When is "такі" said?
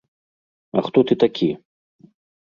1.25-1.49